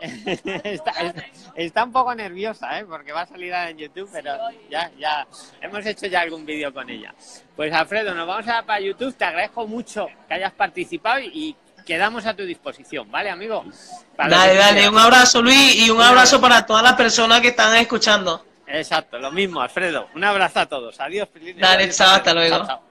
está, 1.54 1.84
un 1.84 1.92
poco 1.92 2.14
nerviosa, 2.14 2.78
¿eh? 2.78 2.84
porque 2.84 3.12
va 3.12 3.22
a 3.22 3.26
salir 3.26 3.52
en 3.52 3.78
YouTube, 3.78 4.08
pero 4.12 4.36
ya, 4.70 4.90
ya 4.98 5.26
hemos 5.60 5.84
hecho 5.84 6.06
ya 6.06 6.20
algún 6.20 6.44
vídeo 6.46 6.72
con 6.72 6.88
ella. 6.88 7.14
Pues 7.56 7.72
Alfredo, 7.72 8.14
nos 8.14 8.26
vamos 8.26 8.48
a 8.48 8.54
dar 8.54 8.66
para 8.66 8.80
YouTube. 8.80 9.14
Te 9.14 9.24
agradezco 9.24 9.66
mucho 9.66 10.08
que 10.28 10.34
hayas 10.34 10.52
participado 10.52 11.20
y 11.20 11.56
quedamos 11.84 12.26
a 12.26 12.34
tu 12.34 12.44
disposición, 12.44 13.10
¿vale, 13.10 13.30
amigo? 13.30 13.64
dale, 14.16 14.54
dale, 14.54 14.88
un 14.88 14.98
abrazo 14.98 15.42
Luis 15.42 15.76
y 15.76 15.90
un 15.90 16.00
abrazo 16.00 16.40
para 16.40 16.64
todas 16.64 16.82
las 16.82 16.94
personas 16.94 17.40
que 17.40 17.48
están 17.48 17.74
escuchando. 17.76 18.44
Exacto, 18.66 19.18
lo 19.18 19.32
mismo, 19.32 19.60
Alfredo. 19.60 20.08
Un 20.14 20.22
abrazo 20.22 20.60
a 20.60 20.66
todos. 20.66 21.00
Adiós, 21.00 21.28
Dale, 21.58 21.84
hasta 21.84 22.34
luego. 22.34 22.89